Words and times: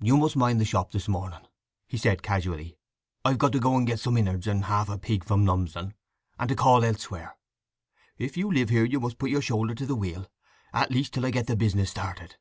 "You 0.00 0.16
must 0.16 0.36
mind 0.36 0.58
the 0.58 0.64
shop 0.64 0.90
this 0.92 1.06
morning," 1.06 1.46
he 1.86 1.98
said 1.98 2.22
casually. 2.22 2.78
"I've 3.26 3.36
to 3.38 3.60
go 3.60 3.76
and 3.76 3.86
get 3.86 4.00
some 4.00 4.16
inwards 4.16 4.46
and 4.46 4.64
half 4.64 4.88
a 4.88 4.96
pig 4.96 5.22
from 5.22 5.44
Lumsdon, 5.44 5.92
and 6.38 6.48
to 6.48 6.56
call 6.56 6.82
elsewhere. 6.82 7.36
If 8.16 8.38
you 8.38 8.50
live 8.50 8.70
here 8.70 8.86
you 8.86 8.98
must 9.00 9.18
put 9.18 9.28
your 9.28 9.42
shoulder 9.42 9.74
to 9.74 9.84
the 9.84 9.94
wheel, 9.94 10.28
at 10.72 10.90
least 10.90 11.12
till 11.12 11.26
I 11.26 11.30
get 11.30 11.46
the 11.46 11.56
business 11.56 11.90
started!" 11.90 12.36